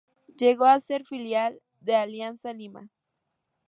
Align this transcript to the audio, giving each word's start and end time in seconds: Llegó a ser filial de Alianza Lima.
Llegó 0.35 0.65
a 0.65 0.79
ser 0.79 1.05
filial 1.05 1.61
de 1.79 1.95
Alianza 1.95 2.53
Lima. 2.53 2.89